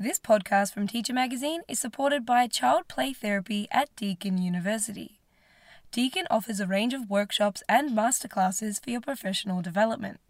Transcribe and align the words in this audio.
This 0.00 0.20
podcast 0.20 0.74
from 0.74 0.86
Teacher 0.86 1.12
Magazine 1.12 1.62
is 1.66 1.80
supported 1.80 2.24
by 2.24 2.46
Child 2.46 2.86
Play 2.86 3.12
Therapy 3.12 3.66
at 3.72 3.88
Deakin 3.96 4.38
University. 4.38 5.18
Deakin 5.90 6.24
offers 6.30 6.60
a 6.60 6.68
range 6.68 6.94
of 6.94 7.10
workshops 7.10 7.64
and 7.68 7.90
masterclasses 7.90 8.80
for 8.80 8.90
your 8.90 9.00
professional 9.00 9.60
development. 9.60 10.20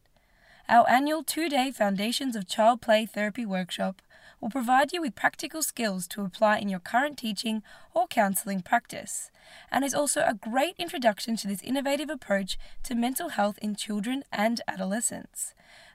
Our 0.71 0.89
annual 0.89 1.23
two 1.23 1.51
day 1.51 1.71
Foundations 1.71 2.35
of 2.35 2.49
Child 2.49 2.81
Play 2.81 3.05
Therapy 3.05 3.45
workshop 3.45 4.01
will 4.41 4.49
provide 4.49 4.95
you 4.95 5.03
with 5.03 5.15
practical 5.15 5.63
skills 5.63 6.07
to 6.09 6.23
apply 6.23 6.61
in 6.61 6.71
your 6.71 6.81
current 6.81 7.19
teaching 7.19 7.63
or 7.93 8.07
counselling 8.07 8.63
practice, 8.63 9.31
and 9.71 9.85
is 9.85 9.93
also 9.93 10.23
a 10.23 10.33
great 10.33 10.77
introduction 10.79 11.37
to 11.37 11.47
this 11.47 11.63
innovative 11.63 12.09
approach 12.09 12.59
to 12.85 12.95
mental 12.95 13.29
health 13.29 13.59
in 13.61 13.77
children 13.77 14.25
and 14.33 14.63
adolescents. 14.67 15.53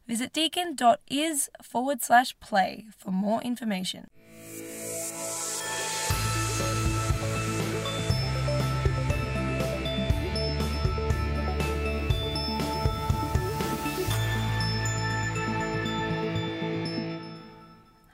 Visit 0.08 0.34
deakin.is 0.34 1.50
forward 1.62 2.02
slash 2.02 2.38
play 2.42 2.86
for 2.98 3.12
more 3.12 3.42
information. 3.42 4.10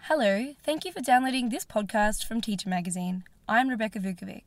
Hello, 0.03 0.53
thank 0.63 0.85
you 0.85 0.91
for 0.91 1.01
downloading 1.01 1.49
this 1.49 1.65
podcast 1.65 2.26
from 2.26 2.41
Teacher 2.41 2.70
Magazine. 2.70 3.23
I'm 3.48 3.67
Rebecca 3.67 3.99
Vukovic. 3.99 4.43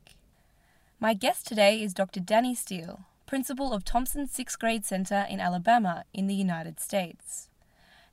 My 0.99 1.13
guest 1.13 1.45
today 1.47 1.81
is 1.81 1.93
Dr. 1.93 2.19
Danny 2.21 2.55
Steele, 2.55 3.01
principal 3.25 3.73
of 3.73 3.83
Thompson 3.83 4.27
Sixth 4.27 4.59
Grade 4.59 4.85
Center 4.85 5.25
in 5.29 5.39
Alabama 5.39 6.03
in 6.13 6.27
the 6.27 6.35
United 6.35 6.79
States. 6.79 7.49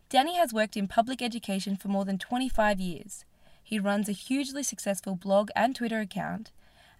Danny 0.09 0.37
has 0.37 0.53
worked 0.53 0.77
in 0.77 0.89
public 0.89 1.23
education 1.23 1.77
for 1.77 1.89
more 1.89 2.05
than 2.05 2.19
25 2.19 2.81
years. 2.81 3.25
He 3.63 3.79
runs 3.79 4.09
a 4.09 4.13
hugely 4.13 4.63
successful 4.63 5.15
blog 5.15 5.51
and 5.55 5.77
Twitter 5.77 6.01
account, 6.01 6.51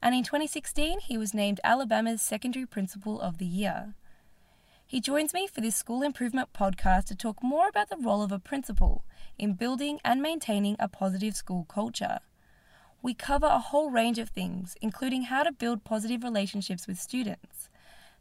and 0.03 0.15
in 0.15 0.23
2016 0.23 1.01
he 1.01 1.19
was 1.19 1.35
named 1.35 1.61
Alabama's 1.65 2.23
Secondary 2.23 2.67
Principal 2.67 3.21
of 3.21 3.39
the 3.39 3.47
Year. 3.47 3.95
He 4.87 5.01
joins 5.01 5.33
me 5.33 5.47
for 5.47 5.61
this 5.61 5.77
school 5.77 6.03
improvement 6.03 6.53
podcast 6.53 7.07
to 7.07 7.15
talk 7.15 7.43
more 7.43 7.69
about 7.69 7.91
the 7.91 7.97
role 7.97 8.23
of 8.23 8.33
a 8.33 8.39
principal 8.39 9.05
in 9.39 9.55
building 9.55 10.01
and 10.05 10.21
maintaining 10.21 10.77
a 10.79 10.89
positive 10.89 11.37
school 11.37 11.65
culture. 11.69 12.19
We 13.03 13.15
cover 13.15 13.47
a 13.47 13.59
whole 13.59 13.91
range 13.91 14.19
of 14.19 14.29
things, 14.29 14.77
including 14.83 15.23
how 15.23 15.45
to 15.45 15.53
build 15.53 15.85
positive 15.85 16.23
relationships 16.23 16.87
with 16.87 17.01
students, 17.01 17.70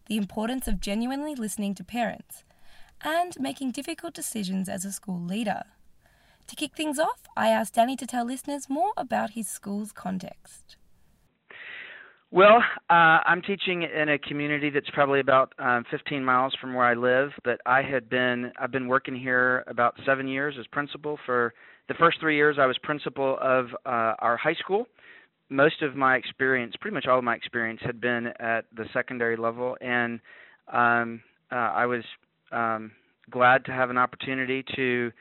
the 0.10 0.18
importance 0.18 0.68
of 0.68 0.82
genuinely 0.82 1.36
listening 1.36 1.74
to 1.76 1.84
parents, 1.84 2.44
and 3.02 3.40
making 3.40 3.72
difficult 3.72 4.14
decisions 4.14 4.68
as 4.68 4.84
a 4.84 4.92
school 4.92 5.22
leader. 5.22 5.64
To 6.48 6.56
kick 6.56 6.76
things 6.76 6.98
off, 6.98 7.22
I 7.38 7.50
asked 7.50 7.76
Danny 7.76 7.96
to 7.96 8.08
tell 8.08 8.26
listeners 8.26 8.70
more 8.70 8.92
about 8.98 9.32
his 9.32 9.48
school's 9.48 9.92
context. 9.92 10.76
Well, 12.32 12.64
uh, 12.90 12.94
I'm 13.26 13.42
teaching 13.42 13.84
in 13.84 14.10
a 14.10 14.18
community 14.20 14.70
that's 14.70 14.90
probably 14.92 15.20
about 15.20 15.54
um, 15.58 15.84
15 15.90 16.24
miles 16.24 16.56
from 16.60 16.74
where 16.74 16.86
I 16.86 16.94
live, 16.94 17.32
but 17.44 17.62
I 17.66 17.82
had 17.82 18.10
been 18.10 18.52
I've 18.60 18.72
been 18.72 18.88
working 18.88 19.16
here 19.16 19.64
about 19.68 19.96
seven 20.06 20.28
years 20.28 20.56
as 20.60 20.68
principal. 20.68 21.18
For 21.26 21.54
the 21.88 21.96
first 21.96 22.20
three 22.20 22.36
years, 22.36 22.58
I 22.60 22.68
was 22.68 22.78
principal 22.84 23.38
of 23.42 23.68
uh, 23.86 24.14
our 24.20 24.38
high 24.38 24.54
school, 24.54 24.88
most 25.50 25.82
of 25.82 25.96
my 25.96 26.16
experience, 26.16 26.76
pretty 26.80 26.94
much 26.94 27.08
all 27.08 27.18
of 27.18 27.24
my 27.24 27.36
experience, 27.36 27.82
had 27.84 28.00
been 28.00 28.28
at 28.40 28.66
the 28.76 28.86
secondary 28.94 29.36
level, 29.36 29.76
and 29.82 30.20
um, 30.72 31.22
uh, 31.52 31.56
I 31.56 31.86
was 31.86 32.04
um, 32.52 32.92
glad 33.30 33.66
to 33.66 33.72
have 33.72 33.90
an 33.90 33.98
opportunity 33.98 34.64
to 34.76 35.12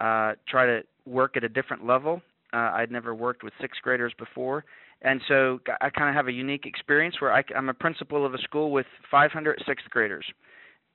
uh, 0.00 0.32
try 0.48 0.66
to 0.66 0.80
work 1.06 1.36
at 1.36 1.44
a 1.44 1.48
different 1.48 1.86
level. 1.86 2.20
Uh, 2.52 2.70
I'd 2.74 2.90
never 2.90 3.14
worked 3.14 3.42
with 3.42 3.52
sixth 3.60 3.80
graders 3.82 4.12
before, 4.18 4.64
and 5.02 5.20
so 5.28 5.60
I 5.80 5.90
kind 5.90 6.08
of 6.08 6.14
have 6.14 6.28
a 6.28 6.32
unique 6.32 6.66
experience 6.66 7.20
where 7.20 7.32
I, 7.32 7.42
I'm 7.56 7.68
a 7.68 7.74
principal 7.74 8.26
of 8.26 8.34
a 8.34 8.38
school 8.38 8.72
with 8.72 8.86
500 9.10 9.62
sixth 9.66 9.88
graders, 9.90 10.24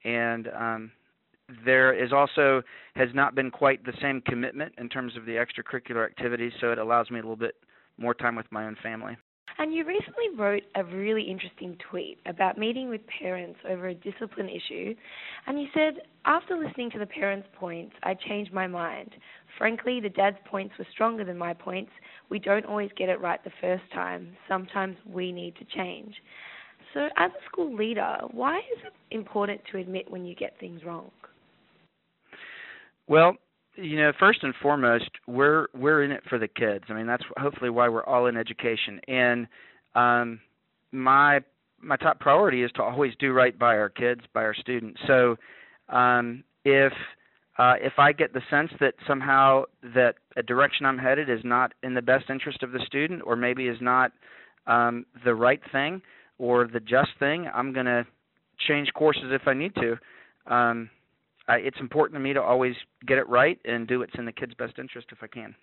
and 0.04 0.48
um, 0.48 0.92
there 1.64 1.92
is 1.94 2.12
also 2.12 2.62
has 2.94 3.08
not 3.14 3.34
been 3.34 3.50
quite 3.50 3.84
the 3.84 3.92
same 4.02 4.20
commitment 4.22 4.74
in 4.78 4.88
terms 4.88 5.16
of 5.16 5.24
the 5.24 5.32
extracurricular 5.32 6.04
activities, 6.04 6.52
so 6.60 6.72
it 6.72 6.78
allows 6.78 7.10
me 7.10 7.18
a 7.18 7.22
little 7.22 7.36
bit 7.36 7.54
more 7.98 8.14
time 8.14 8.36
with 8.36 8.46
my 8.50 8.64
own 8.66 8.76
family. 8.82 9.16
And 9.58 9.72
you 9.72 9.84
recently 9.84 10.36
wrote 10.36 10.62
a 10.74 10.84
really 10.84 11.22
interesting 11.22 11.76
tweet 11.90 12.18
about 12.26 12.58
meeting 12.58 12.88
with 12.88 13.00
parents 13.20 13.58
over 13.68 13.88
a 13.88 13.94
discipline 13.94 14.48
issue. 14.48 14.94
And 15.46 15.60
you 15.60 15.66
said, 15.74 16.02
After 16.24 16.56
listening 16.56 16.90
to 16.92 16.98
the 16.98 17.06
parents' 17.06 17.48
points, 17.58 17.94
I 18.02 18.14
changed 18.14 18.52
my 18.52 18.66
mind. 18.66 19.10
Frankly, 19.58 20.00
the 20.00 20.08
dad's 20.08 20.38
points 20.50 20.74
were 20.78 20.86
stronger 20.90 21.24
than 21.24 21.36
my 21.36 21.52
points. 21.52 21.90
We 22.30 22.38
don't 22.38 22.64
always 22.64 22.90
get 22.96 23.08
it 23.08 23.20
right 23.20 23.42
the 23.44 23.52
first 23.60 23.84
time. 23.92 24.36
Sometimes 24.48 24.96
we 25.06 25.32
need 25.32 25.54
to 25.56 25.64
change. 25.76 26.14
So, 26.94 27.08
as 27.16 27.30
a 27.30 27.44
school 27.50 27.74
leader, 27.74 28.18
why 28.32 28.58
is 28.58 28.78
it 28.84 29.14
important 29.14 29.60
to 29.70 29.78
admit 29.78 30.10
when 30.10 30.24
you 30.24 30.34
get 30.34 30.58
things 30.58 30.82
wrong? 30.84 31.10
Well, 33.06 33.36
you 33.76 33.96
know, 33.96 34.12
first 34.18 34.42
and 34.42 34.54
foremost, 34.60 35.10
we're 35.26 35.66
we're 35.74 36.04
in 36.04 36.10
it 36.10 36.22
for 36.28 36.38
the 36.38 36.48
kids. 36.48 36.84
I 36.88 36.94
mean, 36.94 37.06
that's 37.06 37.24
hopefully 37.36 37.70
why 37.70 37.88
we're 37.88 38.04
all 38.04 38.26
in 38.26 38.36
education. 38.36 39.00
And 39.08 39.46
um, 39.94 40.40
my 40.92 41.40
my 41.80 41.96
top 41.96 42.20
priority 42.20 42.62
is 42.62 42.70
to 42.72 42.82
always 42.82 43.12
do 43.18 43.32
right 43.32 43.58
by 43.58 43.76
our 43.76 43.88
kids, 43.88 44.20
by 44.34 44.42
our 44.42 44.54
students. 44.54 45.00
So 45.06 45.36
um, 45.88 46.44
if 46.64 46.92
uh, 47.58 47.74
if 47.80 47.94
I 47.98 48.12
get 48.12 48.32
the 48.32 48.42
sense 48.50 48.70
that 48.80 48.94
somehow 49.06 49.64
that 49.94 50.14
a 50.36 50.42
direction 50.42 50.86
I'm 50.86 50.98
headed 50.98 51.28
is 51.28 51.40
not 51.44 51.72
in 51.82 51.94
the 51.94 52.02
best 52.02 52.30
interest 52.30 52.62
of 52.62 52.72
the 52.72 52.80
student, 52.86 53.22
or 53.24 53.36
maybe 53.36 53.68
is 53.68 53.78
not 53.80 54.12
um, 54.66 55.06
the 55.24 55.34
right 55.34 55.60
thing 55.70 56.02
or 56.38 56.66
the 56.66 56.80
just 56.80 57.10
thing, 57.18 57.48
I'm 57.52 57.72
going 57.72 57.86
to 57.86 58.06
change 58.66 58.88
courses 58.94 59.24
if 59.26 59.46
I 59.46 59.54
need 59.54 59.74
to. 59.76 59.96
Um, 60.52 60.90
uh, 61.48 61.54
it's 61.54 61.78
important 61.80 62.16
to 62.16 62.20
me 62.20 62.32
to 62.32 62.42
always 62.42 62.74
get 63.06 63.18
it 63.18 63.28
right 63.28 63.58
and 63.64 63.86
do 63.86 64.00
what's 64.00 64.14
in 64.18 64.24
the 64.24 64.32
kid's 64.32 64.54
best 64.54 64.78
interest 64.78 65.08
if 65.10 65.18
I 65.22 65.26
can. 65.26 65.54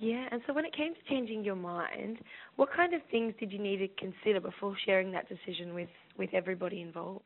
Yeah, 0.00 0.26
and 0.30 0.40
so 0.46 0.52
when 0.52 0.64
it 0.64 0.76
came 0.76 0.94
to 0.94 1.00
changing 1.08 1.44
your 1.44 1.56
mind, 1.56 2.18
what 2.56 2.68
kind 2.74 2.94
of 2.94 3.00
things 3.10 3.34
did 3.40 3.52
you 3.52 3.58
need 3.58 3.78
to 3.78 3.88
consider 3.88 4.40
before 4.40 4.76
sharing 4.84 5.10
that 5.12 5.26
decision 5.28 5.74
with, 5.74 5.88
with 6.16 6.30
everybody 6.32 6.82
involved? 6.82 7.24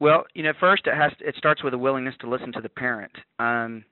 Well, 0.00 0.24
you 0.34 0.44
know, 0.44 0.52
first 0.60 0.86
it 0.86 0.94
has 0.94 1.12
to, 1.18 1.28
it 1.28 1.34
starts 1.36 1.64
with 1.64 1.74
a 1.74 1.78
willingness 1.78 2.14
to 2.20 2.30
listen 2.30 2.52
to 2.52 2.60
the 2.60 2.68
parent. 2.68 3.12
Um, 3.40 3.84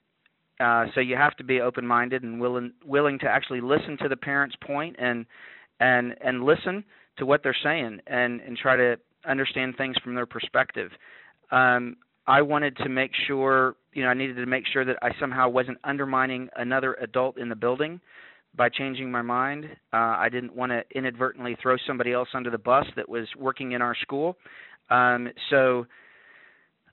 uh, 0.61 0.87
so 0.95 1.01
you 1.01 1.17
have 1.17 1.37
to 1.37 1.45
be 1.45 1.61
open-minded 1.61 2.23
and 2.23 2.41
willing 2.41 2.73
willing 2.85 3.19
to 3.19 3.27
actually 3.27 3.61
listen 3.61 3.99
to 4.01 4.09
the 4.09 4.17
parent's 4.17 4.57
point 4.65 4.97
and 4.99 5.27
and 5.81 6.15
and 6.25 6.45
listen 6.45 6.85
to 7.19 7.27
what 7.27 7.43
they're 7.43 7.57
saying 7.63 8.01
and 8.07 8.41
and 8.41 8.57
try 8.57 8.77
to 8.77 8.97
understand 9.29 9.77
things 9.77 9.97
from 10.03 10.15
their 10.15 10.27
perspective. 10.27 10.93
Um, 11.51 11.97
I 12.27 12.43
wanted 12.43 12.77
to 12.79 12.89
make 12.89 13.13
sure, 13.27 13.77
you 13.93 14.03
know, 14.03 14.09
I 14.09 14.15
needed 14.15 14.37
to 14.37 14.47
make 14.47 14.65
sure 14.73 14.85
that 14.85 14.97
I 15.03 15.11
somehow 15.21 15.49
wasn't 15.49 15.79
undermining 15.85 16.49
another 16.57 16.95
adult 16.95 17.39
in 17.39 17.49
the 17.49 17.55
building 17.55 18.01
by 18.57 18.69
changing 18.69 19.11
my 19.11 19.23
mind. 19.23 19.67
Uh, 19.93 20.17
I 20.19 20.29
didn't 20.31 20.55
want 20.55 20.73
to 20.73 20.83
inadvertently 20.97 21.57
throw 21.63 21.77
somebody 21.87 22.13
else 22.13 22.29
under 22.35 22.51
the 22.51 22.59
bus 22.59 22.87
that 22.97 23.09
was 23.09 23.29
working 23.39 23.73
in 23.73 23.83
our 23.83 23.95
school. 23.95 24.37
Um, 24.91 25.29
so 25.51 25.87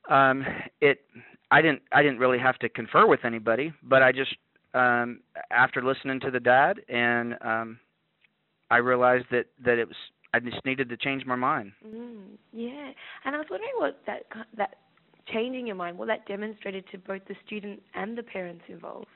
um, 0.10 0.46
it, 0.82 1.02
I 1.52 1.62
didn't, 1.62 1.82
I 1.92 2.04
didn't 2.04 2.20
really 2.20 2.40
have 2.40 2.58
to 2.60 2.70
confer 2.70 3.08
with 3.08 3.26
anybody, 3.26 3.74
but 3.84 4.04
I 4.04 4.12
just, 4.12 4.36
um, 4.74 5.22
after 5.52 5.84
listening 5.84 6.20
to 6.22 6.32
the 6.32 6.40
dad, 6.40 6.80
and 6.90 7.36
um, 7.42 7.80
I 8.72 8.78
realized 8.78 9.26
that 9.32 9.46
that 9.64 9.78
it 9.78 9.88
was, 9.88 9.98
I 10.34 10.40
just 10.40 10.66
needed 10.66 10.90
to 10.90 10.98
change 10.98 11.26
my 11.28 11.36
mind. 11.36 11.74
Mm, 11.86 12.38
yeah, 12.52 12.90
and 13.24 13.36
I 13.36 13.38
was 13.38 13.46
wondering 13.52 13.74
what 13.78 14.02
that 14.08 14.24
that 14.58 14.78
changing 15.34 15.68
your 15.68 15.76
mind, 15.76 15.98
what 15.98 16.08
that 16.08 16.26
demonstrated 16.28 16.86
to 16.92 16.98
both 16.98 17.22
the 17.28 17.36
student 17.46 17.82
and 17.96 18.18
the 18.18 18.24
parents 18.24 18.64
involved? 18.68 19.08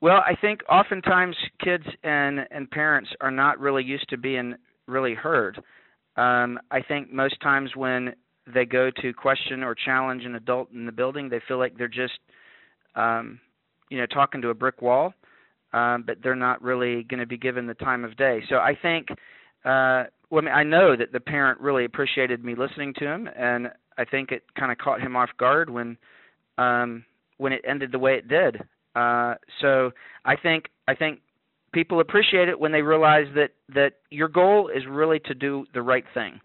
Well, 0.00 0.22
I 0.24 0.34
think 0.40 0.60
oftentimes 0.70 1.36
kids 1.62 1.84
and 2.04 2.40
and 2.50 2.70
parents 2.70 3.10
are 3.20 3.32
not 3.32 3.58
really 3.58 3.82
used 3.82 4.08
to 4.10 4.16
being 4.16 4.54
really 4.86 5.14
heard. 5.14 5.60
Um, 6.16 6.58
I 6.70 6.82
think 6.82 7.12
most 7.12 7.40
times 7.40 7.70
when 7.74 8.14
they 8.52 8.64
go 8.64 8.90
to 9.02 9.12
question 9.12 9.62
or 9.62 9.74
challenge 9.74 10.24
an 10.24 10.34
adult 10.34 10.70
in 10.72 10.86
the 10.86 10.92
building, 10.92 11.28
they 11.28 11.40
feel 11.46 11.58
like 11.58 11.76
they're 11.76 11.88
just, 11.88 12.18
um, 12.94 13.38
you 13.90 13.98
know, 13.98 14.06
talking 14.06 14.40
to 14.42 14.48
a 14.48 14.54
brick 14.54 14.80
wall, 14.80 15.12
um, 15.72 16.04
but 16.06 16.18
they're 16.22 16.34
not 16.34 16.62
really 16.62 17.02
going 17.04 17.20
to 17.20 17.26
be 17.26 17.36
given 17.36 17.66
the 17.66 17.74
time 17.74 18.04
of 18.04 18.16
day. 18.16 18.40
So 18.48 18.56
I 18.56 18.76
think, 18.80 19.08
uh, 19.64 20.04
well, 20.30 20.40
I, 20.40 20.40
mean, 20.40 20.54
I 20.54 20.62
know 20.62 20.96
that 20.96 21.12
the 21.12 21.20
parent 21.20 21.60
really 21.60 21.84
appreciated 21.84 22.44
me 22.44 22.54
listening 22.54 22.94
to 22.98 23.04
him, 23.04 23.28
and 23.36 23.68
I 23.98 24.04
think 24.04 24.32
it 24.32 24.44
kind 24.58 24.72
of 24.72 24.78
caught 24.78 25.00
him 25.00 25.16
off 25.16 25.30
guard 25.38 25.68
when 25.68 25.98
um, 26.56 27.04
when 27.36 27.52
it 27.52 27.62
ended 27.66 27.92
the 27.92 27.98
way 27.98 28.14
it 28.14 28.28
did. 28.28 28.62
Uh, 28.94 29.34
so 29.60 29.90
I 30.24 30.36
think 30.36 30.66
I 30.86 30.94
think 30.94 31.20
people 31.72 32.00
appreciate 32.00 32.48
it 32.48 32.58
when 32.58 32.72
they 32.72 32.82
realize 32.82 33.26
that 33.34 33.50
that 33.74 33.94
your 34.10 34.28
goal 34.28 34.68
is 34.68 34.84
really 34.88 35.20
to 35.20 35.34
do 35.34 35.66
the 35.74 35.82
right 35.82 36.04
thing. 36.14 36.40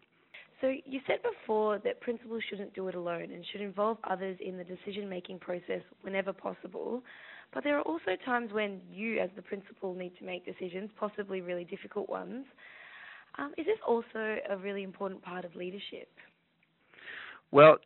So 0.62 0.74
you 0.86 1.02
said 1.06 1.18
before 1.24 1.80
that 1.80 2.00
principals 2.00 2.42
shouldn't 2.50 2.74
do 2.74 2.88
it 2.88 2.96
alone 2.96 3.32
and 3.34 3.46
should 3.52 3.60
involve 3.60 3.98
others 4.10 4.38
in 4.40 4.58
the 4.58 4.64
decision-making 4.64 5.40
process 5.40 5.82
whenever 6.04 6.32
possible. 6.32 7.04
But 7.54 7.66
there 7.66 7.78
are 7.78 7.82
also 7.82 8.16
times 8.26 8.54
when 8.54 8.80
you, 8.90 9.20
as 9.20 9.30
the 9.36 9.42
principal, 9.42 9.94
need 9.94 10.18
to 10.20 10.24
make 10.24 10.46
decisions, 10.46 10.90
possibly 10.98 11.42
really 11.42 11.66
difficult 11.66 12.08
ones. 12.08 12.46
Um, 13.38 13.52
is 13.58 13.66
this 13.66 13.78
also 13.86 14.38
a 14.50 14.56
really 14.56 14.84
important 14.84 15.22
part 15.22 15.44
of 15.44 15.54
leadership? 15.54 16.08
Well, 17.54 17.78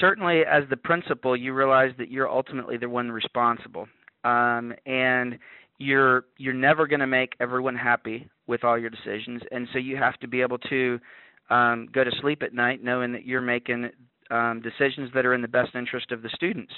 certainly 0.00 0.42
as 0.48 0.62
the 0.70 0.76
principal, 0.76 1.36
you 1.36 1.52
realize 1.52 1.90
that 1.98 2.08
you're 2.08 2.30
ultimately 2.30 2.76
the 2.76 2.88
one 2.88 3.10
responsible, 3.10 3.88
um, 4.22 4.72
and 4.86 5.40
you're 5.78 6.26
you're 6.36 6.54
never 6.54 6.86
going 6.86 7.00
to 7.00 7.06
make 7.08 7.32
everyone 7.40 7.74
happy 7.74 8.30
with 8.46 8.62
all 8.62 8.78
your 8.78 8.90
decisions, 8.90 9.42
and 9.50 9.66
so 9.72 9.80
you 9.80 9.96
have 9.96 10.16
to 10.20 10.28
be 10.28 10.40
able 10.40 10.58
to 10.58 11.00
um, 11.50 11.88
go 11.92 12.04
to 12.04 12.12
sleep 12.20 12.44
at 12.44 12.54
night 12.54 12.84
knowing 12.84 13.10
that 13.10 13.26
you're 13.26 13.40
making 13.40 13.90
um, 14.30 14.62
decisions 14.62 15.10
that 15.14 15.26
are 15.26 15.34
in 15.34 15.42
the 15.42 15.48
best 15.48 15.74
interest 15.74 16.12
of 16.12 16.22
the 16.22 16.30
students. 16.32 16.72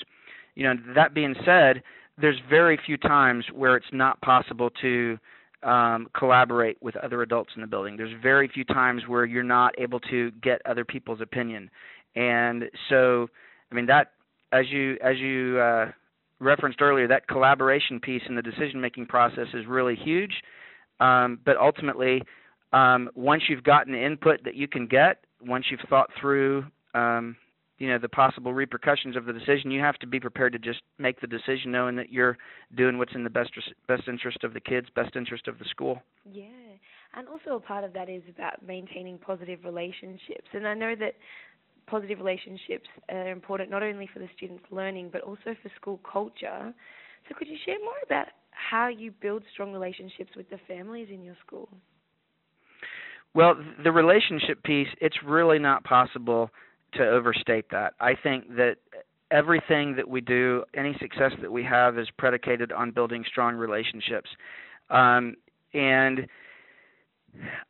You 0.55 0.65
know, 0.65 0.75
that 0.95 1.13
being 1.13 1.35
said, 1.45 1.83
there's 2.19 2.41
very 2.49 2.81
few 2.87 2.97
times 2.97 3.45
where 3.53 3.77
it's 3.77 3.93
not 3.93 4.19
possible 4.23 4.71
to 4.81 5.19
um, 5.63 6.09
collaborate 6.17 6.79
with 6.83 6.97
other 6.97 7.23
adults 7.23 7.51
in 7.55 7.61
the 7.61 7.67
building. 7.67 7.97
There's 7.97 8.15
very 8.23 8.49
few 8.49 8.65
times 8.65 9.03
where 9.07 9.25
you're 9.25 9.43
not 9.43 9.75
able 9.79 10.01
to 10.01 10.31
get 10.43 10.63
other 10.65 10.85
people's 10.85 11.21
opinion, 11.21 11.71
and 12.15 12.65
so 12.89 13.29
I 13.71 13.75
mean 13.75 13.87
that 13.87 14.13
as 14.53 14.67
you 14.71 14.97
as 15.03 15.17
you 15.19 15.59
uh, 15.59 15.91
referenced 16.41 16.81
earlier, 16.83 17.07
that 17.09 17.29
collaboration 17.29 18.01
piece 18.01 18.23
in 18.29 18.35
the 18.35 18.43
decision 18.43 18.81
making 18.81 19.07
process 19.07 19.49
is 19.55 19.67
really 19.67 19.95
huge. 19.95 20.43
Um, 20.99 21.39
but 21.45 21.57
ultimately, 21.57 22.23
um, 22.73 23.11
once 23.15 23.45
you've 23.49 23.65
gotten 23.65 23.93
the 23.93 24.05
input 24.05 24.45
that 24.45 24.55
you 24.55 24.69
can 24.69 24.87
get, 24.87 25.25
once 25.41 25.67
you've 25.71 25.81
thought 25.89 26.11
through, 26.21 26.65
um, 26.95 27.37
you 27.79 27.89
know, 27.89 27.99
the 27.99 28.09
possible 28.09 28.53
repercussions 28.53 29.17
of 29.17 29.25
the 29.25 29.33
decision, 29.33 29.71
you 29.71 29.81
have 29.81 29.97
to 29.97 30.07
be 30.07 30.21
prepared 30.21 30.53
to 30.53 30.59
just 30.59 30.81
make 30.99 31.21
the 31.21 31.27
decision, 31.27 31.73
knowing 31.73 31.97
that 31.97 32.13
you're 32.13 32.37
doing 32.77 32.99
what's 32.99 33.15
in 33.15 33.25
the 33.25 33.31
best 33.31 33.51
best 33.89 34.03
interest 34.07 34.45
of 34.45 34.53
the 34.53 34.61
kids, 34.61 34.89
best 34.95 35.17
interest 35.17 35.49
of 35.49 35.59
the 35.59 35.65
school. 35.65 36.03
Yeah, 36.31 36.45
and 37.15 37.27
also 37.27 37.57
a 37.57 37.61
part 37.61 37.85
of 37.85 37.95
that 37.95 38.11
is 38.11 38.23
about 38.29 38.63
maintaining 38.63 39.17
positive 39.17 39.61
relationships. 39.65 40.49
And 40.53 40.69
I 40.69 40.75
know 40.75 40.95
that 40.97 41.15
positive 41.91 42.19
relationships 42.19 42.89
are 43.11 43.31
important 43.31 43.71
not 43.71 43.83
only 43.83 44.09
for 44.13 44.21
the 44.21 44.29
students' 44.37 44.65
learning 44.71 45.11
but 45.13 45.23
also 45.23 45.57
for 45.63 45.71
school 45.77 46.01
culture. 46.11 46.73
So, 47.29 47.35
could 47.39 47.49
you 47.49 47.57
share 47.65 47.79
more 47.81 47.99
about 48.05 48.29
how 48.51 48.89
you 48.89 49.13
build 49.21 49.43
strong 49.53 49.73
relationships 49.73 50.31
with 50.37 50.49
the 50.51 50.59
families 50.67 51.09
in 51.13 51.23
your 51.23 51.37
school? 51.47 51.69
Well, 53.35 53.55
the 53.85 53.93
relationship 53.93 54.63
piece, 54.65 54.89
it's 55.01 55.17
really 55.25 55.59
not 55.59 55.85
possible 55.85 56.51
to 56.95 57.07
overstate 57.07 57.67
that. 57.71 57.95
I 58.01 58.15
think 58.21 58.57
that 58.57 58.77
everything 59.31 59.95
that 59.97 60.09
we 60.09 60.21
do, 60.21 60.65
any 60.75 60.97
success 61.01 61.33
that 61.41 61.51
we 61.51 61.63
have, 61.65 61.99
is 61.99 62.09
predicated 62.19 62.73
on 62.73 62.91
building 62.91 63.25
strong 63.29 63.55
relationships. 63.55 64.29
Um, 64.91 65.37
and 65.73 66.27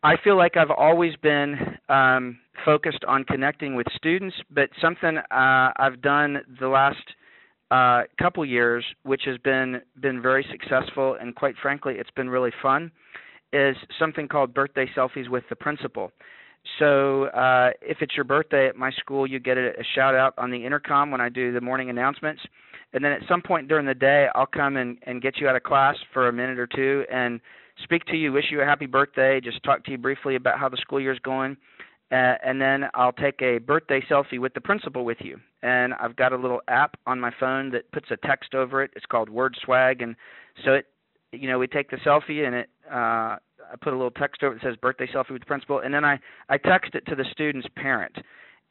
I 0.03 0.15
feel 0.23 0.37
like 0.37 0.57
I've 0.57 0.71
always 0.71 1.15
been 1.17 1.79
um, 1.89 2.39
focused 2.65 3.05
on 3.07 3.25
connecting 3.25 3.75
with 3.75 3.87
students, 3.95 4.37
but 4.51 4.71
something 4.81 5.19
uh, 5.19 5.73
I've 5.77 6.01
done 6.01 6.39
the 6.59 6.69
last 6.69 6.97
uh, 7.71 8.03
couple 8.21 8.45
years, 8.45 8.85
which 9.03 9.23
has 9.27 9.39
been 9.39 9.81
been 10.01 10.21
very 10.21 10.47
successful, 10.51 11.17
and 11.21 11.35
quite 11.35 11.55
frankly, 11.61 11.95
it's 11.99 12.11
been 12.11 12.29
really 12.29 12.53
fun 12.63 12.91
is 13.53 13.77
something 13.99 14.29
called 14.29 14.55
birthday 14.55 14.89
selfies 14.97 15.29
with 15.29 15.45
the 15.51 15.57
principal. 15.57 16.13
So 16.79 17.25
uh, 17.25 17.71
if 17.81 17.99
it's 18.01 18.15
your 18.15 18.25
birthday 18.25 18.69
at 18.69 18.77
my 18.77 18.91
school, 18.93 19.27
you 19.27 19.41
get 19.41 19.57
a, 19.57 19.71
a 19.71 19.85
shout 19.95 20.15
out 20.15 20.35
on 20.39 20.51
the 20.51 20.65
intercom 20.65 21.11
when 21.11 21.21
I 21.21 21.29
do 21.29 21.53
the 21.53 21.61
morning 21.61 21.91
announcements. 21.91 22.43
And 22.93 23.05
then 23.05 23.13
at 23.13 23.23
some 23.29 23.41
point 23.41 23.69
during 23.69 23.87
the 23.87 23.95
day, 23.95 24.29
I'll 24.35 24.47
come 24.47 24.77
and, 24.77 24.99
and 25.07 25.23
get 25.23 25.39
you 25.39 25.49
out 25.49 25.57
of 25.57 25.63
class 25.63 25.97
for 26.13 26.29
a 26.29 26.33
minute 26.33 26.59
or 26.59 26.67
two 26.67 27.05
and 27.11 27.41
speak 27.83 28.05
to 28.07 28.17
you, 28.17 28.33
wish 28.33 28.47
you 28.51 28.61
a 28.61 28.65
happy 28.65 28.87
birthday, 28.87 29.41
just 29.41 29.63
talk 29.63 29.85
to 29.85 29.91
you 29.91 29.99
briefly 29.99 30.37
about 30.37 30.59
how 30.59 30.69
the 30.69 30.77
school 30.79 31.01
year 31.01 31.13
is 31.13 31.19
going. 31.21 31.57
Uh, 32.13 32.35
and 32.45 32.61
then 32.61 32.87
I'll 32.95 33.13
take 33.13 33.41
a 33.41 33.59
birthday 33.59 34.01
selfie 34.11 34.41
with 34.41 34.53
the 34.55 34.61
principal 34.61 35.05
with 35.05 35.19
you. 35.21 35.39
And 35.63 35.95
I've 35.95 36.17
got 36.17 36.33
a 36.33 36.37
little 36.37 36.61
app 36.67 36.97
on 37.07 37.21
my 37.21 37.31
phone 37.39 37.71
that 37.71 37.91
puts 37.93 38.11
a 38.11 38.17
text 38.27 38.55
over 38.55 38.83
it. 38.83 38.91
It's 38.97 39.07
called 39.07 39.29
Word 39.29 39.57
Swag, 39.65 40.03
and 40.03 40.17
so 40.65 40.73
it 40.73 40.87
you 41.33 41.49
know, 41.49 41.59
we 41.59 41.67
take 41.67 41.91
the 41.91 41.97
selfie 41.99 42.47
and 42.47 42.55
it 42.55 42.71
uh 42.91 43.37
I 43.73 43.77
put 43.81 43.93
a 43.93 43.97
little 43.97 44.11
text 44.11 44.43
over 44.43 44.55
it 44.55 44.63
that 44.63 44.71
says 44.71 44.77
birthday 44.77 45.07
selfie 45.07 45.31
with 45.31 45.43
the 45.43 45.47
principal 45.47 45.81
and 45.81 45.95
then 45.95 46.05
I 46.05 46.19
I 46.49 46.59
text 46.59 46.95
it 46.95 47.07
to 47.07 47.15
the 47.15 47.25
student's 47.31 47.69
parent. 47.77 48.17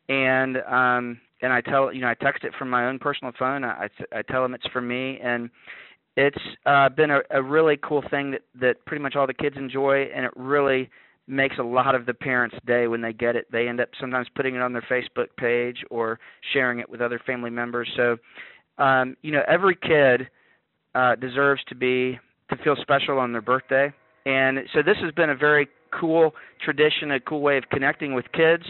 And 0.10 0.58
um 0.68 1.22
and 1.42 1.54
I 1.54 1.62
tell 1.62 1.94
you 1.94 2.02
know 2.02 2.10
I 2.10 2.16
text 2.16 2.44
it 2.44 2.54
from 2.58 2.70
my 2.70 2.88
own 2.88 3.00
personal 3.00 3.34
phone. 3.38 3.64
I 3.64 3.88
I, 4.14 4.20
I 4.20 4.22
tell 4.24 4.42
them 4.42 4.54
it's 4.54 4.68
from 4.68 4.88
me 4.88 5.20
and 5.24 5.50
it's 6.20 6.44
uh 6.66 6.90
been 6.90 7.12
a, 7.12 7.20
a 7.32 7.42
really 7.42 7.78
cool 7.82 8.04
thing 8.10 8.32
that 8.32 8.42
that 8.60 8.86
pretty 8.86 9.02
much 9.02 9.16
all 9.16 9.28
the 9.28 9.34
kids 9.34 9.56
enjoy 9.58 10.04
and 10.16 10.26
it 10.26 10.32
really 10.36 10.90
makes 11.28 11.58
a 11.60 11.64
lot 11.64 11.94
of 11.94 12.06
the 12.06 12.14
parents 12.14 12.56
day 12.66 12.88
when 12.88 13.02
they 13.02 13.14
get 13.14 13.36
it 13.36 13.46
they 13.52 13.68
end 13.68 13.80
up 13.80 13.90
sometimes 14.00 14.28
putting 14.36 14.56
it 14.56 14.62
on 14.62 14.74
their 14.74 14.86
facebook 14.90 15.28
page 15.38 15.78
or 15.90 16.20
sharing 16.54 16.80
it 16.80 16.90
with 16.90 17.02
other 17.02 17.20
family 17.26 17.52
members 17.52 17.88
so 17.96 18.18
um 18.78 19.16
you 19.22 19.32
know 19.32 19.44
every 19.48 19.76
kid 19.76 20.28
uh 20.96 21.16
deserves 21.16 21.62
to 21.68 21.76
be 21.76 22.20
to 22.50 22.58
feel 22.64 22.76
special 22.82 23.20
on 23.20 23.32
their 23.32 23.42
birthday. 23.42 23.92
And 24.26 24.60
so 24.74 24.82
this 24.82 24.98
has 25.02 25.12
been 25.14 25.30
a 25.30 25.36
very 25.36 25.68
cool 25.92 26.34
tradition, 26.64 27.12
a 27.12 27.20
cool 27.20 27.42
way 27.42 27.58
of 27.58 27.64
connecting 27.72 28.14
with 28.14 28.26
kids 28.34 28.64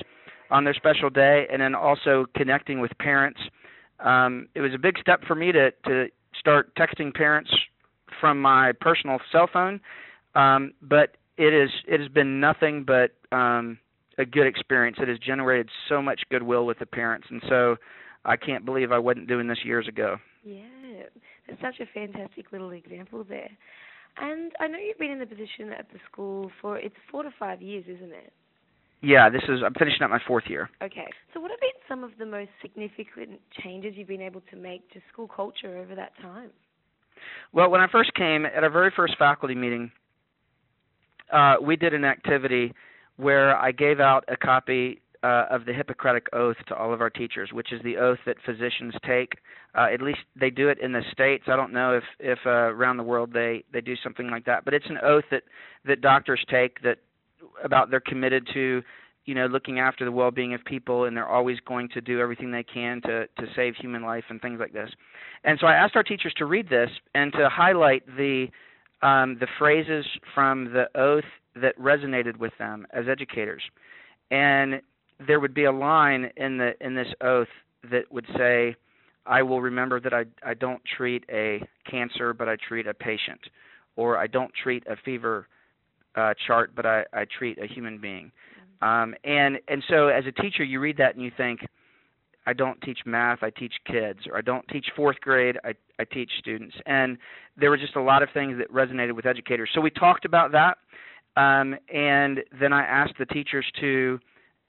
on 0.52 0.64
their 0.64 0.74
special 0.74 1.10
day, 1.10 1.48
and 1.52 1.62
then 1.62 1.76
also 1.76 2.26
connecting 2.36 2.80
with 2.80 2.92
parents. 3.00 3.40
Um, 4.00 4.48
it 4.56 4.62
was 4.62 4.74
a 4.74 4.78
big 4.78 4.98
step 5.00 5.22
for 5.28 5.36
me 5.36 5.52
to 5.52 5.72
to 5.86 6.08
start 6.40 6.74
texting 6.76 7.14
parents 7.14 7.52
from 8.20 8.42
my 8.42 8.72
personal 8.80 9.20
cell 9.32 9.50
phone, 9.52 9.80
um, 10.36 10.74
but 10.82 11.18
it 11.38 11.54
is 11.54 11.70
it 11.88 12.00
has 12.00 12.10
been 12.10 12.40
nothing 12.40 12.86
but 12.86 13.12
um, 13.36 13.78
a 14.18 14.26
good 14.26 14.48
experience. 14.48 14.98
It 15.00 15.08
has 15.08 15.20
generated 15.20 15.70
so 15.88 16.02
much 16.02 16.22
goodwill 16.30 16.66
with 16.66 16.80
the 16.80 16.86
parents, 16.86 17.28
and 17.30 17.42
so 17.48 17.78
I 18.26 18.36
can't 18.36 18.66
believe 18.66 18.92
I 18.92 19.00
wasn't 19.00 19.28
doing 19.28 19.48
this 19.48 19.60
years 19.64 19.88
ago. 19.88 20.18
Yeah, 20.44 20.64
that's 21.48 21.62
such 21.62 21.80
a 21.80 21.86
fantastic 21.94 22.52
little 22.52 22.72
example 22.72 23.24
there. 23.28 23.50
And 24.18 24.52
I 24.60 24.68
know 24.68 24.78
you've 24.78 24.98
been 24.98 25.12
in 25.12 25.20
the 25.20 25.26
position 25.26 25.72
at 25.78 25.90
the 25.92 26.00
school 26.12 26.52
for 26.62 26.78
it's 26.78 26.96
four 27.10 27.24
to 27.24 27.32
five 27.38 27.62
years, 27.62 27.86
isn't 27.88 28.12
it? 28.12 28.34
Yeah, 29.02 29.30
this 29.30 29.44
is 29.48 29.62
I'm 29.66 29.74
finishing 29.76 30.04
up 30.04 30.10
my 30.10 30.20
fourth 30.28 30.46
year. 30.48 30.70
Okay. 30.84 31.08
So 31.34 31.40
what 31.40 31.52
have 31.52 31.60
been 31.60 31.70
some 31.88 32.04
of 32.04 32.12
the 32.20 32.26
most 32.26 32.50
significant 32.62 33.40
changes 33.64 33.94
you've 33.96 34.08
been 34.08 34.22
able 34.22 34.42
to 34.52 34.58
make 34.58 34.90
to 34.92 35.00
school 35.12 35.28
culture 35.28 35.78
over 35.78 35.96
that 35.96 36.12
time? 36.22 36.50
Well, 37.54 37.70
when 37.70 37.82
I 37.82 37.88
first 37.92 38.14
came 38.14 38.46
at 38.46 38.64
our 38.64 38.70
very 38.70 38.92
first 38.96 39.18
faculty 39.18 39.56
meeting, 39.56 39.92
uh, 41.32 41.56
we 41.62 41.76
did 41.76 41.94
an 41.94 42.06
activity 42.06 42.74
where 43.18 43.56
I 43.56 43.72
gave 43.72 44.00
out 44.00 44.24
a 44.28 44.38
copy 44.38 45.02
uh, 45.24 45.46
of 45.50 45.66
the 45.66 45.74
Hippocratic 45.74 46.28
Oath 46.34 46.56
to 46.68 46.76
all 46.76 46.94
of 46.94 47.02
our 47.02 47.10
teachers, 47.10 47.50
which 47.52 47.74
is 47.74 47.82
the 47.84 47.98
oath 47.98 48.20
that 48.26 48.38
physicians 48.46 48.94
take. 49.06 49.34
Uh, 49.76 49.88
at 49.94 50.02
least 50.02 50.20
they 50.40 50.50
do 50.50 50.70
it 50.70 50.80
in 50.80 50.94
the 50.94 51.02
states. 51.12 51.44
I 51.48 51.56
don't 51.56 51.74
know 51.74 51.94
if 51.94 52.04
if 52.20 52.40
uh, 52.46 52.50
around 52.50 52.98
the 52.98 53.04
world 53.04 53.32
they 53.34 53.64
they 53.74 53.82
do 53.82 53.96
something 54.02 54.30
like 54.30 54.46
that, 54.46 54.66
but 54.66 54.74
it's 54.74 54.90
an 54.90 54.98
oath 55.04 55.26
that 55.32 55.44
that 55.86 56.02
doctors 56.02 56.44
take 56.50 56.82
that 56.84 57.00
about 57.64 57.90
they're 57.90 58.00
committed 58.00 58.48
to 58.54 58.82
you 59.26 59.36
know 59.36 59.46
looking 59.46 59.80
after 59.80 60.06
the 60.06 60.12
well-being 60.12 60.54
of 60.54 60.64
people 60.66 61.06
and 61.06 61.16
they're 61.16 61.28
always 61.28 61.60
going 61.68 61.90
to 61.90 62.02
do 62.02 62.20
everything 62.20 62.52
they 62.52 62.64
can 62.64 63.02
to 63.02 63.28
to 63.38 63.46
save 63.56 63.76
human 63.76 64.04
life 64.04 64.24
and 64.30 64.42
things 64.42 64.60
like 64.60 64.74
this. 64.74 64.90
And 65.44 65.58
so 65.60 65.68
I 65.68 65.76
asked 65.76 65.96
our 65.96 66.04
teachers 66.04 66.34
to 66.38 66.46
read 66.46 66.70
this 66.70 66.90
and 67.14 67.32
to 67.34 67.50
highlight 67.50 68.06
the 68.18 68.48
um, 69.02 69.38
the 69.40 69.48
phrases 69.58 70.06
from 70.34 70.74
the 70.74 70.86
oath 71.00 71.24
that 71.56 71.78
resonated 71.78 72.38
with 72.38 72.54
them 72.60 72.86
as 72.94 73.06
educators. 73.10 73.62
And 74.32 74.82
there 75.26 75.40
would 75.40 75.54
be 75.54 75.66
a 75.66 75.72
line 75.72 76.32
in 76.38 76.58
the 76.58 76.74
in 76.82 76.96
this 76.96 77.08
oath 77.22 77.48
that 77.90 78.12
would 78.12 78.26
say, 78.38 78.76
"I 79.26 79.42
will 79.42 79.62
remember 79.62 80.00
that 80.00 80.14
I 80.14 80.26
I 80.44 80.54
don't 80.54 80.82
treat 80.98 81.24
a 81.30 81.62
cancer, 81.90 82.34
but 82.34 82.50
I 82.50 82.56
treat 82.56 82.88
a 82.88 82.94
patient, 82.94 83.42
or 83.96 84.18
I 84.18 84.28
don't 84.28 84.52
treat 84.54 84.86
a 84.88 84.96
fever 84.98 85.48
uh, 86.16 86.34
chart, 86.48 86.72
but 86.76 86.86
I 86.86 87.06
I 87.14 87.26
treat 87.26 87.58
a 87.58 87.68
human 87.68 88.00
being." 88.00 88.32
Mm-hmm. 88.32 88.88
Um, 88.88 89.16
and 89.24 89.60
and 89.68 89.84
so 89.90 90.08
as 90.08 90.26
a 90.26 90.32
teacher, 90.42 90.64
you 90.64 90.80
read 90.80 90.98
that 90.98 91.16
and 91.16 91.24
you 91.24 91.32
think, 91.36 91.62
I 92.48 92.54
don't 92.54 92.82
teach 92.82 93.00
math, 93.06 93.44
I 93.44 93.52
teach 93.52 93.74
kids, 93.86 94.20
or 94.30 94.38
I 94.38 94.42
don't 94.42 94.68
teach 94.70 94.88
fourth 94.96 95.20
grade, 95.22 95.58
I, 95.64 95.74
I 96.00 96.06
teach 96.06 96.32
students. 96.40 96.76
And 96.86 97.18
there 97.58 97.70
were 97.70 97.78
just 97.78 97.96
a 97.96 98.02
lot 98.02 98.24
of 98.24 98.30
things 98.34 98.58
that 98.58 98.72
resonated 98.74 99.16
with 99.16 99.26
educators. 99.26 99.70
So 99.76 99.82
we 99.82 99.92
talked 99.92 100.26
about 100.26 100.52
that, 100.54 100.78
um, 101.40 101.76
and 101.94 102.40
then 102.60 102.74
I 102.74 102.84
asked 102.84 103.14
the 103.20 103.26
teachers 103.28 103.66
to 103.82 104.20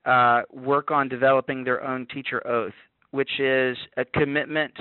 uh, 0.05 0.43
work 0.53 0.91
on 0.91 1.09
developing 1.09 1.65
their 1.65 1.83
own 1.83 2.07
teacher 2.13 2.47
oath, 2.47 2.75
which 3.13 3.31
is 3.39 3.79
a 3.97 4.05
commitment. 4.05 4.73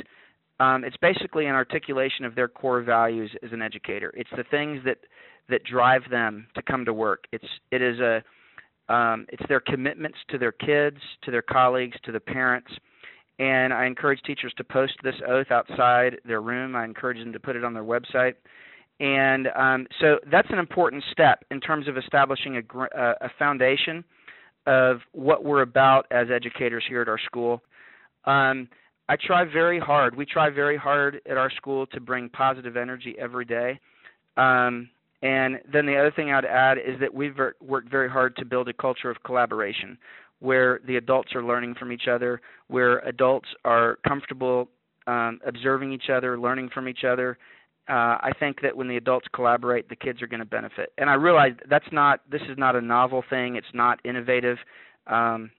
Um, 0.59 0.83
it's 0.83 0.97
basically 0.97 1.45
an 1.45 1.55
articulation 1.55 2.25
of 2.25 2.35
their 2.35 2.49
core 2.49 2.81
values 2.81 3.31
as 3.43 3.51
an 3.53 3.61
educator. 3.61 4.13
It's 4.17 4.29
the 4.35 4.43
things 4.51 4.81
that 4.83 4.97
that 5.49 5.63
drive 5.63 6.03
them 6.09 6.47
to 6.55 6.61
come 6.61 6.85
to 6.85 6.93
work. 6.93 7.25
It's 7.31 7.47
it 7.71 7.81
is 7.81 7.99
a 7.99 8.23
Um, 8.89 9.27
it's 9.29 9.47
their 9.47 9.59
commitments 9.59 10.17
to 10.29 10.37
their 10.39 10.51
kids, 10.51 10.97
to 11.21 11.29
their 11.29 11.43
colleagues, 11.43 11.95
to 12.05 12.11
the 12.11 12.19
parents. 12.19 12.71
And 13.37 13.71
I 13.71 13.85
encourage 13.85 14.19
teachers 14.23 14.53
to 14.57 14.63
post 14.63 14.95
this 15.03 15.15
oath 15.27 15.51
outside 15.51 16.19
their 16.25 16.41
room. 16.41 16.75
I 16.75 16.85
encourage 16.85 17.19
them 17.19 17.31
to 17.31 17.39
put 17.39 17.55
it 17.55 17.63
on 17.63 17.73
their 17.73 17.83
website. 17.83 18.35
And 18.99 19.47
um, 19.55 19.87
so 20.01 20.17
that's 20.31 20.49
an 20.49 20.59
important 20.59 21.03
step 21.11 21.45
in 21.51 21.59
terms 21.61 21.87
of 21.87 21.97
establishing 21.97 22.57
a, 22.57 22.63
a 23.21 23.29
foundation 23.37 24.03
of 24.65 25.01
what 25.13 25.45
we're 25.45 25.61
about 25.61 26.05
as 26.11 26.27
educators 26.29 26.83
here 26.89 27.01
at 27.01 27.07
our 27.07 27.19
school. 27.19 27.61
Um, 28.25 28.67
I 29.07 29.15
try 29.15 29.45
very 29.45 29.79
hard. 29.79 30.15
We 30.17 30.25
try 30.25 30.49
very 30.49 30.77
hard 30.77 31.21
at 31.29 31.37
our 31.37 31.51
school 31.51 31.85
to 31.93 31.99
bring 31.99 32.27
positive 32.29 32.75
energy 32.75 33.15
every 33.17 33.45
day. 33.45 33.79
Um, 34.35 34.89
and 35.21 35.59
then 35.71 35.85
the 35.85 35.97
other 35.97 36.11
thing 36.11 36.31
I'd 36.31 36.45
add 36.45 36.77
is 36.77 36.99
that 36.99 37.13
we've 37.13 37.35
worked 37.61 37.89
very 37.89 38.09
hard 38.09 38.35
to 38.37 38.45
build 38.45 38.69
a 38.69 38.73
culture 38.73 39.09
of 39.09 39.21
collaboration 39.23 39.97
where 40.39 40.79
the 40.87 40.95
adults 40.95 41.35
are 41.35 41.43
learning 41.43 41.75
from 41.75 41.91
each 41.91 42.07
other, 42.09 42.41
where 42.67 42.99
adults 42.99 43.49
are 43.65 43.99
comfortable 44.07 44.69
um, 45.07 45.39
observing 45.45 45.91
each 45.91 46.09
other, 46.09 46.39
learning 46.39 46.69
from 46.73 46.87
each 46.87 47.03
other. 47.03 47.37
Uh, 47.89 48.17
I 48.21 48.31
think 48.39 48.61
that 48.61 48.77
when 48.77 48.87
the 48.87 48.97
adults 48.97 49.27
collaborate, 49.33 49.89
the 49.89 49.95
kids 49.95 50.21
are 50.21 50.27
going 50.27 50.39
to 50.39 50.45
benefit. 50.45 50.93
And 50.97 51.09
I 51.09 51.15
realize 51.15 51.53
that's 51.69 51.91
not 51.91 52.21
this 52.29 52.41
is 52.43 52.57
not 52.57 52.75
a 52.75 52.81
novel 52.81 53.23
thing. 53.29 53.55
It's 53.55 53.67
not 53.73 53.99
innovative. 54.05 54.57
Um, 55.07 55.49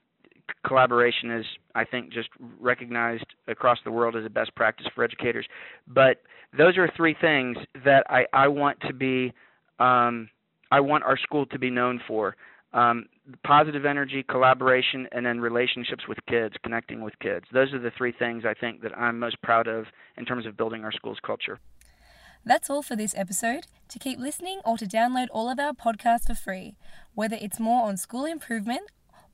collaboration 0.67 1.31
is, 1.31 1.45
I 1.75 1.85
think, 1.85 2.13
just 2.13 2.29
recognized 2.61 3.27
across 3.49 3.79
the 3.85 3.91
world 3.91 4.17
as 4.17 4.25
a 4.25 4.31
best 4.31 4.55
practice 4.55 4.87
for 4.95 5.05
educators. 5.05 5.47
But 5.89 6.23
those 6.57 6.77
are 6.79 6.91
three 6.97 7.17
things 7.21 7.57
that 7.85 8.05
I, 8.09 8.25
I 8.33 8.49
want 8.49 8.81
to 8.83 8.93
be, 8.93 9.33
um, 9.81 10.29
I 10.71 10.81
want 10.81 11.05
our 11.05 11.19
school 11.19 11.47
to 11.47 11.59
be 11.59 11.71
known 11.71 12.01
for. 12.07 12.37
Um, 12.73 13.07
positive 13.45 13.85
energy, 13.85 14.25
collaboration, 14.29 15.09
and 15.11 15.27
then 15.27 15.41
relationships 15.41 16.05
with 16.09 16.19
kids, 16.29 16.55
connecting 16.63 17.01
with 17.01 17.19
kids. 17.19 17.45
Those 17.53 17.73
are 17.73 17.81
the 17.81 17.91
three 17.97 18.13
things 18.13 18.45
I 18.47 18.55
think 18.55 18.83
that 18.83 18.97
I'm 18.97 19.19
most 19.19 19.43
proud 19.43 19.67
of 19.67 19.87
in 20.17 20.25
terms 20.25 20.47
of 20.47 20.57
building 20.57 20.85
our 20.85 20.93
school's 20.93 21.19
culture. 21.25 21.59
That's 22.45 22.71
all 22.71 22.83
for 22.83 22.97
this 22.97 23.15
episode. 23.17 23.67
To 23.89 23.99
keep 23.99 24.19
listening 24.19 24.61
or 24.65 24.79
to 24.79 24.87
download 24.87 25.27
all 25.33 25.51
of 25.51 25.59
our 25.59 25.73
podcasts 25.73 26.27
for 26.27 26.35
free, 26.35 26.77
whether 27.15 27.37
it's 27.41 27.59
more 27.59 27.87
on 27.87 27.97
school 27.97 28.25
improvement 28.25 28.83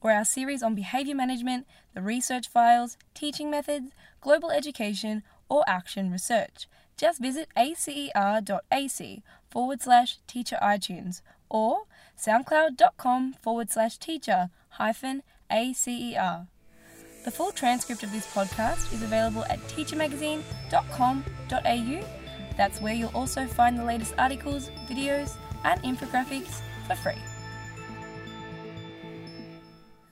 or 0.01 0.11
our 0.11 0.25
series 0.25 0.63
on 0.63 0.75
behaviour 0.75 1.15
management, 1.15 1.67
the 1.95 2.03
research 2.03 2.49
files, 2.49 2.97
teaching 3.15 3.51
methods, 3.51 3.91
global 4.21 4.51
education, 4.51 5.23
or 5.49 5.63
action 5.69 6.11
research, 6.11 6.67
just 6.97 7.21
visit 7.21 7.49
acer.ac 7.57 9.23
forward 9.57 9.81
slash 9.81 10.19
teacher 10.27 10.59
iTunes 10.61 11.23
or 11.49 11.85
soundcloud.com 12.15 13.33
forward 13.41 13.71
slash 13.71 13.97
teacher 13.97 14.51
hyphen 14.69 15.23
ACER. 15.51 16.47
The 17.25 17.31
full 17.31 17.53
transcript 17.53 18.03
of 18.03 18.13
this 18.13 18.31
podcast 18.35 18.93
is 18.93 19.03
available 19.03 19.45
at 19.45 19.59
teachermagazine.com.au. 19.61 22.05
That's 22.59 22.83
where 22.83 22.93
you'll 22.93 23.17
also 23.17 23.47
find 23.47 23.79
the 23.79 23.85
latest 23.85 24.13
articles, 24.19 24.69
videos, 24.91 25.39
and 25.65 25.83
infographics 25.85 26.61
for 26.87 26.97
free. 26.97 27.23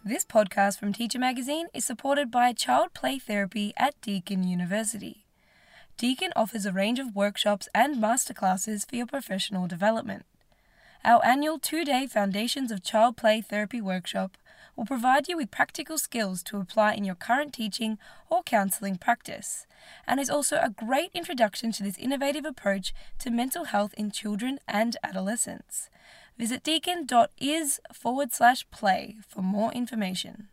This 0.02 0.24
podcast 0.24 0.78
from 0.78 0.94
Teacher 0.94 1.18
Magazine 1.18 1.66
is 1.74 1.84
supported 1.84 2.30
by 2.30 2.54
Child 2.54 2.94
Play 2.94 3.18
Therapy 3.18 3.74
at 3.76 4.00
Deakin 4.00 4.42
University. 4.42 5.23
Deakin 5.96 6.32
offers 6.34 6.66
a 6.66 6.72
range 6.72 6.98
of 6.98 7.14
workshops 7.14 7.68
and 7.72 7.96
masterclasses 7.96 8.88
for 8.88 8.96
your 8.96 9.06
professional 9.06 9.68
development. 9.68 10.26
Our 11.04 11.24
annual 11.24 11.58
two 11.58 11.84
day 11.84 12.06
Foundations 12.06 12.72
of 12.72 12.82
Child 12.82 13.16
Play 13.16 13.40
Therapy 13.40 13.80
workshop 13.80 14.36
will 14.74 14.86
provide 14.86 15.28
you 15.28 15.36
with 15.36 15.52
practical 15.52 15.96
skills 15.98 16.42
to 16.44 16.58
apply 16.58 16.94
in 16.94 17.04
your 17.04 17.14
current 17.14 17.54
teaching 17.54 17.98
or 18.28 18.42
counselling 18.42 18.96
practice, 18.96 19.66
and 20.06 20.18
is 20.18 20.30
also 20.30 20.56
a 20.56 20.70
great 20.70 21.10
introduction 21.14 21.70
to 21.72 21.84
this 21.84 21.98
innovative 21.98 22.44
approach 22.44 22.92
to 23.20 23.30
mental 23.30 23.64
health 23.64 23.94
in 23.96 24.10
children 24.10 24.58
and 24.66 24.96
adolescents. 25.04 25.90
Visit 26.36 26.64
deakin.is 26.64 27.80
forward 27.92 28.32
slash 28.32 28.68
play 28.72 29.16
for 29.28 29.42
more 29.42 29.72
information. 29.72 30.48